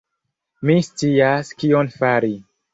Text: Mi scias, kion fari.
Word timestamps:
Mi 0.69 0.77
scias, 0.87 1.53
kion 1.63 1.95
fari. 2.01 2.37